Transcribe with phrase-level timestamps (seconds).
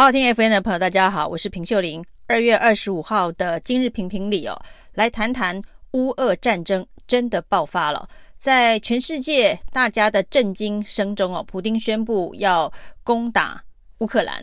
[0.00, 2.02] 好听 F N 的朋友，大家好，我是平秀玲。
[2.26, 4.58] 二月二十五号的今日评评里哦，
[4.94, 8.08] 来谈谈乌俄战争真的爆发了。
[8.38, 12.72] 在全世界大家的震惊声中哦，普丁宣布要
[13.04, 13.62] 攻打
[13.98, 14.42] 乌克兰。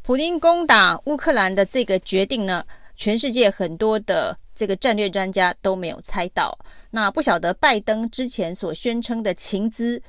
[0.00, 2.64] 普丁攻打乌克兰的这个决定呢，
[2.96, 6.58] 全世界很多的这个战略专家都没有猜到。
[6.90, 10.02] 那不晓得拜登之前所宣称的情资。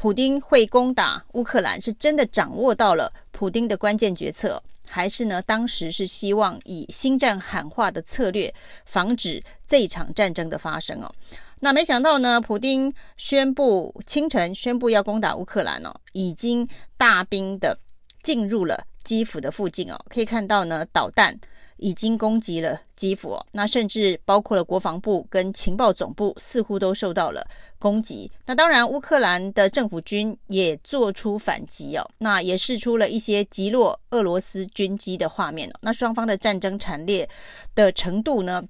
[0.00, 5.42] 普丁会攻打乌克兰，是真的掌握到了普丁的关键决策，还是呢？
[5.42, 11.12] 当时是希望以心战喊话的策略，防止这一场战争的发生哦。
[11.58, 17.76] 那没想到呢，普丁宣布清晨宣布要攻打乌克兰哦，已经大兵的
[18.22, 21.36] 进入了基辅的附近哦，可以看到呢，导弹。
[21.78, 27.46] 已经攻击了基辅哦，那甚至包括了国防部跟情报总部，似乎都受到了
[27.78, 28.30] 攻击。
[28.46, 35.74] 那当然，乌克兰的政府军也做出反击哦，那也试出了一些击落俄罗斯军机的画面哦。
[35.80, 37.28] 那双方的战争惨烈
[37.74, 38.62] 的程度呢，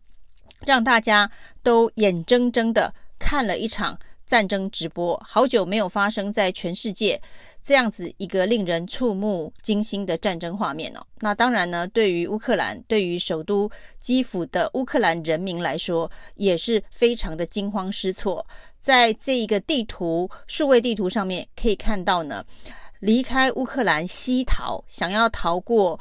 [0.65, 1.31] 让大家
[1.63, 3.99] 都眼睁睁的看了一场。
[4.29, 7.19] 战争直播，好久没有发生在全世界
[7.63, 11.01] 这样子一个令人触目惊心的战争画面哦。
[11.21, 18.47] 那当然呢，对于乌克兰，对于首都基辅的乌克兰人民来说，也是非常的惊慌失措。
[18.79, 22.45] 在这一个地图数位地图上面可以看到呢，
[23.01, 25.99] 离开乌克兰西逃，想要逃过。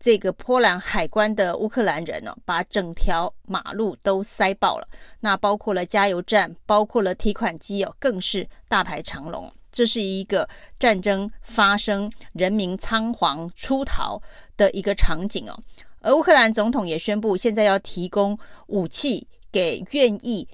[0.00, 4.88] 这个波兰海关的乌克兰人呢、哦，把整条马路都塞爆了。
[5.20, 9.52] 那包括了加油站，包括了提款机哦，更是大排长龙。
[9.70, 14.20] 这是一个战争发生、人民仓皇出逃
[14.56, 15.58] 的一个场景哦。
[16.00, 18.38] 而乌克兰总统也宣布，现在要提供
[18.68, 20.46] 武器给愿意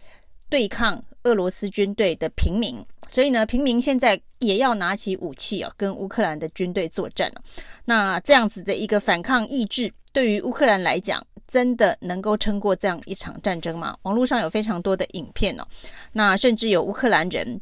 [0.48, 2.84] 对抗俄罗斯军队的平民。
[3.08, 7.42] 所以呢，平民现在也要拿起武器啊，跟乌克兰的军队作战了。
[7.84, 13.96] 那这样子的一个反抗意志，对于乌克兰来讲，真的能够撑过这样一场战争吗？
[14.02, 15.66] 网络上有非常多的影片哦，
[16.12, 17.60] 那甚至有乌克兰人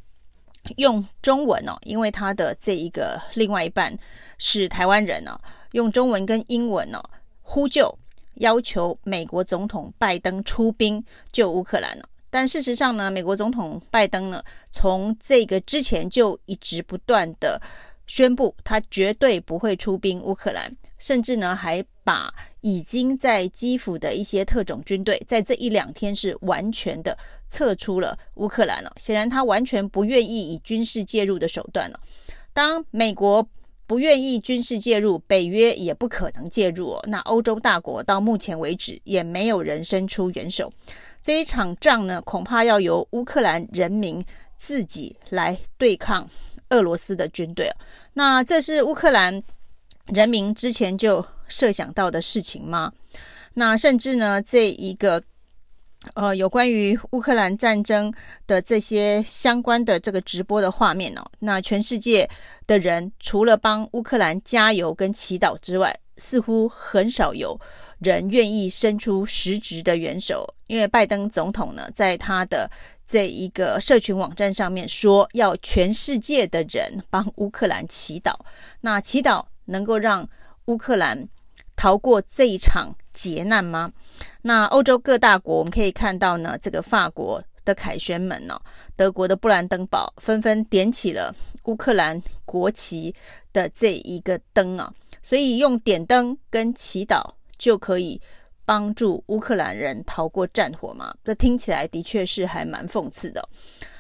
[0.77, 3.97] 用中文哦，因为他的这一个另外一半
[4.39, 5.37] 是台湾人哦，
[5.73, 7.03] 用中文跟英文哦
[7.43, 7.99] 呼救，
[8.35, 12.05] 要求美国总统拜登出兵救乌克兰了。
[12.33, 17.61] 但事实上呢，美国总统拜登呢，从这个之前就一直不断的
[18.07, 22.33] 宣布，他绝对不会出兵乌克兰，甚至呢，还把
[22.63, 27.17] 已经在基辅的一些特种军队，在这一两天是完全的
[27.51, 28.91] 撤出了乌克兰了。
[28.97, 32.01] 显然，他完全不愿意以军事介入的手段了。
[32.55, 33.47] 当美国
[33.93, 36.99] 不愿意军事介入，北约也不可能介入。
[37.05, 40.73] 那欧洲大国到目前为止也没有人伸出援手。
[41.23, 44.25] 这一场仗呢，恐怕要由乌克兰人民
[44.57, 46.27] 自己来对抗
[46.71, 47.71] 俄罗斯的军队。
[48.15, 49.43] 那这是乌克兰
[50.07, 52.91] 人民之前就设想到的事情吗？
[53.53, 55.23] 那甚至呢，这一个
[56.15, 58.13] 呃，有关于乌克兰战争
[58.47, 62.29] 的这些相关的这个直播的画面哦，那全世界
[62.67, 67.59] 的人除了帮乌克兰加油跟祈祷之外，似乎很少有
[68.01, 72.69] 人愿意伸出实质的援手，因为拜登总统呢，在他的
[73.07, 78.35] 这一个社群网站上面说，要全世界的人帮乌克兰祈祷，
[78.81, 80.29] 那祈祷能够让
[80.67, 81.29] 乌克兰
[81.77, 83.93] 逃过这一场劫难吗？
[84.43, 88.63] 那欧洲各大国我们可以看到呢，这个法国的凯旋门呢、哦，
[88.97, 91.35] 德国的布兰登堡纷纷点起了
[91.65, 93.15] 乌克兰国旗
[93.53, 94.93] 的这一个灯啊。
[95.23, 97.23] 所以用点灯跟祈祷
[97.57, 98.21] 就可以
[98.65, 101.15] 帮助乌克兰人逃过战火吗？
[101.25, 103.49] 这听起来的确是还蛮讽刺的。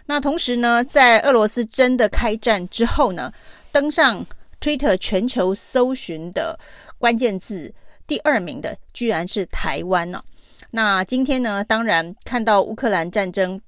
[0.06, 3.32] 那同时呢，在俄罗斯真的开战之后呢，
[3.70, 4.26] 登上
[4.60, 6.58] Twitter 全球搜寻的
[7.02, 7.74] 关键字
[8.06, 10.22] 第二名的居然是台湾呢。
[10.70, 13.60] 那今天呢，当然看到乌克兰战争，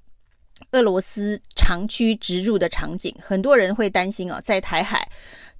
[0.71, 5.05] 俄罗斯长驱直入的场景，很多人会担心啊，在台海。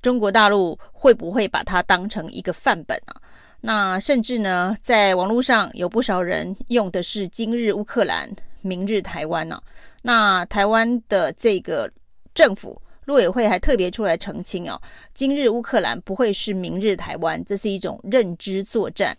[0.01, 3.19] 中国大陆会不会把它当成一个范本啊？
[3.59, 9.61] 那甚至呢，在网络上有不少人用的是“今日乌克兰，明日台湾”呢。
[10.01, 11.91] 那台湾的这个
[12.33, 14.81] 政府陆委会还特别出来澄清哦
[15.13, 19.17] ，“今日乌克兰不会是明日台湾”，这是一种认知作战、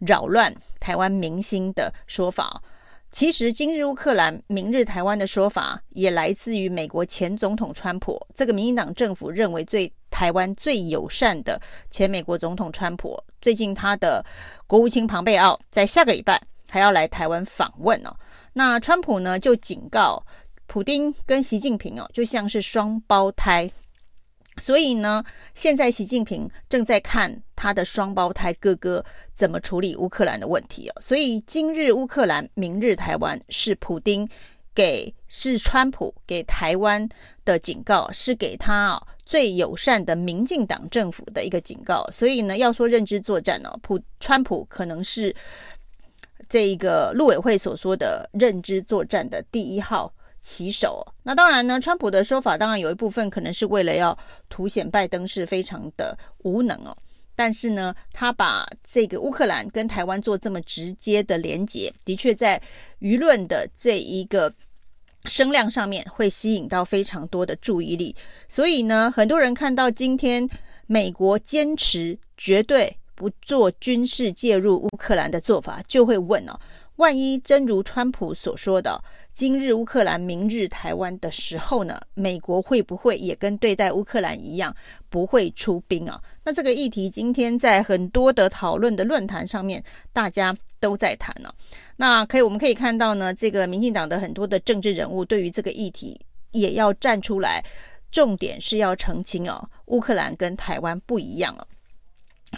[0.00, 2.62] 扰乱台湾民心的说法。
[3.10, 8.20] 其实，今日乌克兰，明日台湾的说法也来自于美国前总统川普。
[8.34, 11.58] 这个民进党政府认为最台湾最友善的
[11.88, 14.22] 前美国总统川普，最近他的
[14.66, 16.38] 国务卿庞贝奥在下个礼拜
[16.68, 18.14] 还要来台湾访问哦。
[18.52, 20.22] 那川普呢就警告，
[20.68, 23.68] 普丁跟习近平哦，就像是双胞胎，
[24.58, 25.24] 所以呢，
[25.54, 31.00] 现在习近平正在看他的双胞胎哥哥怎么处理乌克兰的问题哦。
[31.00, 34.28] 所以今日乌克兰，明日台湾，是普丁
[34.74, 37.08] 给是川普给台湾
[37.46, 42.06] 的警告，是给他啊最友善的民进党政府的一个警告。
[42.10, 45.34] 所以呢，要说认知作战呢，普川普可能是
[46.46, 50.12] 这一个陆委会所说的认知作战的第一号。
[50.48, 54.16] 旗手，那当然呢，川普的说法当然有一部分可能是为了要
[54.48, 56.96] 凸显拜登是非常的无能哦。
[57.36, 62.60] 但是呢，他把这个乌克兰跟台湾做这么直接的连结，的确在
[63.00, 64.50] 舆论的这一个
[65.24, 68.16] 声量上面会吸引到非常多的注意力。
[68.48, 70.48] 所以呢，很多人看到今天
[70.86, 76.56] 美国坚持绝对不做军事介入乌克兰的做法，就会问哦。
[76.94, 79.02] 万一真如川普所说的，
[79.34, 84.72] 今日乌克兰，明日台湾的时候呢，美国会不会也跟对待乌克兰一样，
[85.08, 86.20] 不会出兵啊？
[86.44, 89.82] 那这个议题今天在很多的讨论的论坛上面，
[90.12, 91.52] 大家都在谈呢、
[91.96, 96.20] 那可以，我们可以看到呢，这个民进党的很多的政治人物对于这个议题
[96.52, 97.64] 也要站出来，
[98.12, 101.66] 重点是要澄清哦，乌克兰跟台湾不一样哦、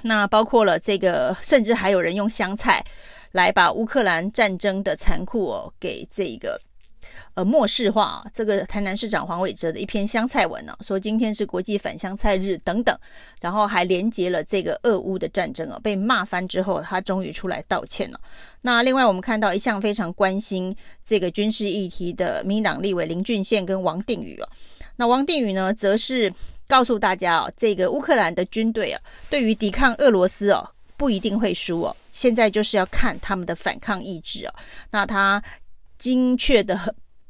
[0.02, 2.84] 那包括了这个，甚至还有人用香菜。
[3.32, 6.60] 来把乌克兰战争的残酷哦，给这个
[7.34, 8.26] 呃漠视化啊。
[8.34, 12.98] 这个台南市长黄伟哲的一篇香菜文呢、说今天是国际反香菜日等等，
[13.40, 18.20] 然后还连接了这个俄乌的战争啊，被骂翻之后，他终于出来道歉了。
[18.62, 24.48] 那另外我们看到一向非常关心这个军事议题的民党立委林俊宪跟王定宇哦、
[24.96, 26.32] 那王定宇呢，则是
[26.70, 30.66] 告诉大家哦，这个乌克兰的军队啊，对于抵抗俄罗斯哦。
[31.00, 34.54] 不一定会输哦，现在就是要看他们的反抗意志哦。
[34.90, 35.42] 那他
[35.96, 36.78] 精确的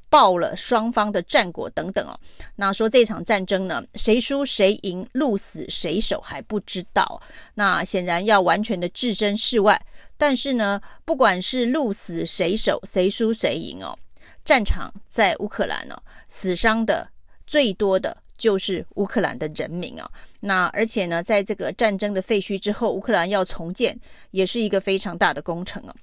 [0.09, 2.19] 报了双方的战果等等哦。
[2.57, 7.23] 那说这场战争呢，谁输谁赢，鹿死谁手还不知道。
[7.55, 9.81] 那显然要完全的置身事外。
[10.17, 13.97] 但是呢，不管是鹿死谁手，谁输谁赢哦，
[14.45, 15.97] 战场在乌克兰哦，
[16.27, 17.09] 死伤的
[17.47, 18.17] 最多的。
[18.41, 20.11] 就是乌克兰的人民啊，
[20.41, 23.97] 那而且呢，在这个战争的废墟之后，乌克兰要重建
[24.31, 25.95] 也是一个非常大的工程啊。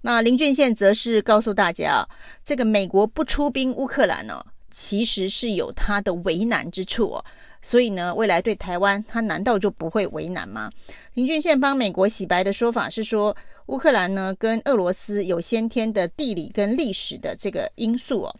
[0.00, 2.08] 那林俊宪则是告诉大家，
[2.42, 7.24] 这个美国不出兵乌克兰呢，其实是有他的为难之处哦。
[7.60, 10.70] 所以呢，未来对台湾，他难道就不会为难吗？
[11.14, 13.36] 林俊宪帮美国洗白的说法是说，
[13.66, 18.36] 乌克兰呢跟俄罗斯有先天的地理跟历史的这个因素哦。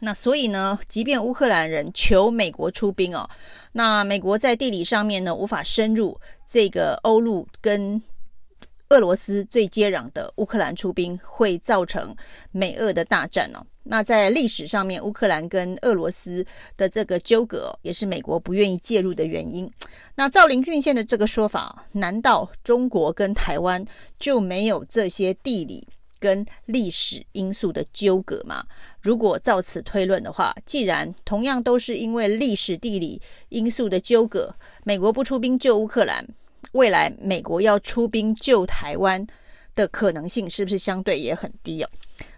[0.00, 3.28] 那所以呢，即便乌克兰人求美国出兵哦，
[3.72, 8.00] 那美国在地理上面呢无法深入这个欧陆跟
[8.90, 12.14] 俄罗斯最接壤的乌克兰出兵，会造成
[12.52, 13.66] 美俄的大战哦。
[13.88, 16.44] 那在历史上面，乌克兰跟俄罗斯
[16.76, 19.68] 的这个纠葛也是美国不愿意介入的原因。
[20.16, 23.84] 那照林俊宪的这个说法，难道中国跟台湾
[24.18, 25.86] 就没有这些地理？
[26.18, 28.64] 跟历史因素的纠葛嘛，
[29.00, 33.20] 如果照此推论的话，既然同样都是因为历史地理
[33.50, 34.54] 因素的纠葛，
[34.84, 36.26] 美国不出兵救乌克兰，
[36.72, 39.26] 未来美国要出兵救台湾
[39.74, 41.88] 的可能性是不是相对也很低哦？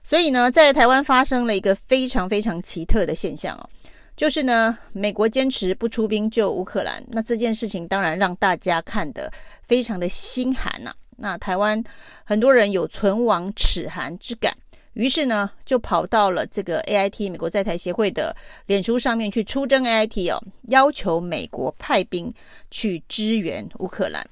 [0.02, 3.68] 所以呢，在台湾发生了一个非常非常奇特的现象哦，
[4.16, 9.30] 就是呢，美国坚持不出兵救乌克兰，那这件事情当然让大家看得
[9.62, 11.82] 非常的心寒呐、那台湾
[12.24, 14.56] 很多人有存亡齿寒之感，
[14.92, 18.34] 于是呢，就跑到了这个 AIT 美国在台协会的
[18.66, 22.32] 脸书上面去出征 AIT 哦，要求美国派兵
[22.70, 24.24] 去支援乌克兰，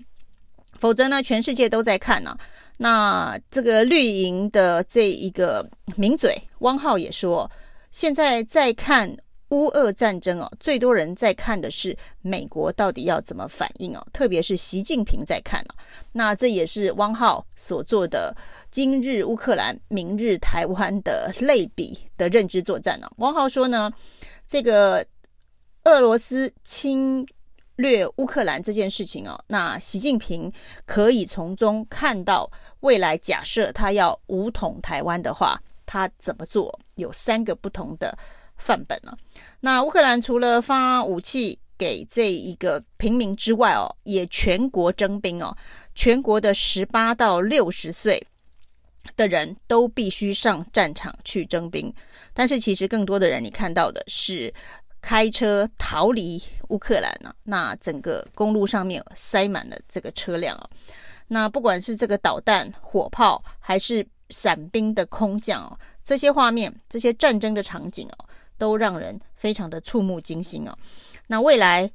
[0.75, 2.39] 否则呢，全世界都在看呢、
[2.79, 7.51] 那这个绿营的这一个名嘴汪浩也说，
[7.91, 9.17] 现在在看。
[9.51, 15.75] 乌俄战争哦，最多人在看的是美国到底要怎么反应哦，特别是习近平在看哦。
[16.13, 18.37] 那这也是汪浩所做的
[18.71, 23.09] 今日乌克兰，明日台湾的类比的认知作战呢。
[23.19, 23.91] 汪浩说呢，
[24.49, 25.07] 这个
[25.85, 27.25] 俄罗斯侵
[27.77, 30.53] 略乌克兰这件事情哦，那习近平
[30.87, 32.51] 可以从中看到
[32.81, 36.77] 未来假设他要武统台湾的话，他怎么做？
[36.97, 38.19] 有三个不同的。
[38.57, 39.17] 范本了。
[39.61, 45.57] 那乌克兰除了发武器给这一个平民之外哦，也全国征兵哦，
[45.95, 48.25] 全国的十八到六十岁
[49.17, 51.93] 的人都必须上战场去征兵。
[52.33, 54.53] 但是其实更多的人，你看到的是
[55.01, 57.35] 开车逃离乌克兰呢。
[57.45, 60.69] 那整个公路上面塞满了这个车辆哦。
[61.29, 68.26] 那不管是这个导弹、火炮，还是伞兵的空降哦，这些画面、这些战争的场景哦。
[68.59, 70.77] 都让人非常的触目惊心哦。
[71.27, 71.91] 那未来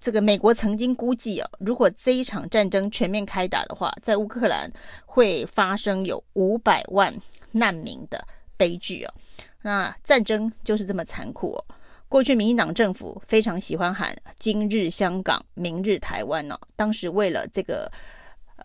[0.00, 4.70] 这个美国曾经估计哦，如果这一场战争全面开打的话，在乌克兰
[5.06, 7.14] 会发生有五百万
[7.52, 8.24] 难民的
[8.56, 9.14] 悲剧哦。
[9.62, 11.64] 那战争就是这么残酷哦。
[12.08, 16.58] 过去民进党政府非常喜欢喊“今日香港，明日台湾”呢。
[16.76, 17.90] 当时为了这个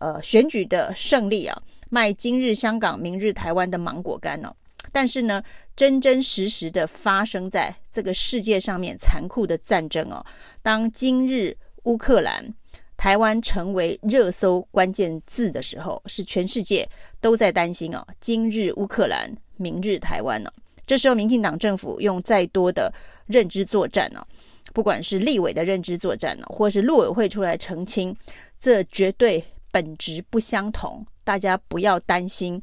[0.00, 4.54] 呃选举的胜利啊，卖“今日香港，明日台湾”的芒果干呢。
[4.94, 5.42] 但是呢，
[5.74, 10.24] 真真实实的发生在这个世界上面残酷的战争哦。
[10.62, 12.54] 当今日乌克兰、
[12.96, 16.88] 台湾成为热搜关键字的时候，是全世界
[17.20, 18.06] 都在担心哦。
[18.20, 20.52] 今日乌克兰，明日台湾呢？
[20.86, 22.94] 这时候，民进党政府用再多的
[23.26, 24.24] 认知作战呢，
[24.72, 28.16] 不管是立委的认知作战呢，或是陆委会出来澄清，
[28.60, 32.62] 这绝对本质不相同，大家不要担心。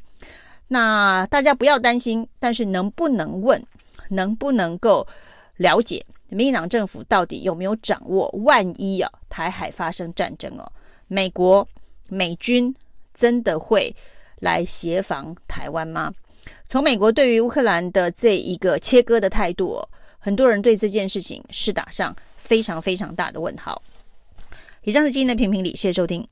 [0.74, 3.62] 那大家不要担心，但是能不能问，
[4.08, 5.06] 能不能够
[5.58, 8.30] 了解民进党政府到底有没有掌握？
[8.46, 10.72] 万一啊，台海发生战争哦，
[11.10, 11.68] 美国
[12.08, 12.74] 美军
[13.14, 13.94] 真的会
[14.40, 16.14] 来协防台湾吗？
[16.66, 23.82] 从美国对于乌克兰的这一个切割的态度哦，很多人对这件事情是打上非常非常大的问号。
[24.84, 26.26] 以上是今天的评评理，谢谢收听。